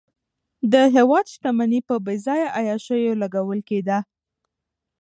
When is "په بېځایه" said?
1.87-2.49